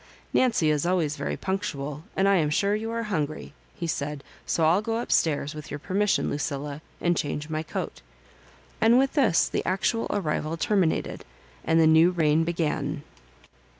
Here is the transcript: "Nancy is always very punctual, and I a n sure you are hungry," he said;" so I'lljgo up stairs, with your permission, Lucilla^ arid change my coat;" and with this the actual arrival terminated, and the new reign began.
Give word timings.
"Nancy 0.33 0.71
is 0.71 0.83
always 0.83 1.15
very 1.15 1.37
punctual, 1.37 2.03
and 2.17 2.27
I 2.27 2.37
a 2.37 2.41
n 2.41 2.49
sure 2.49 2.73
you 2.73 2.89
are 2.89 3.03
hungry," 3.03 3.53
he 3.75 3.85
said;" 3.85 4.23
so 4.47 4.63
I'lljgo 4.63 4.99
up 4.99 5.11
stairs, 5.11 5.53
with 5.53 5.69
your 5.69 5.77
permission, 5.77 6.27
Lucilla^ 6.31 6.81
arid 6.99 7.15
change 7.15 7.51
my 7.51 7.61
coat;" 7.61 8.01
and 8.81 8.97
with 8.97 9.13
this 9.13 9.47
the 9.47 9.63
actual 9.63 10.07
arrival 10.09 10.57
terminated, 10.57 11.23
and 11.63 11.79
the 11.79 11.85
new 11.85 12.09
reign 12.09 12.43
began. 12.43 13.03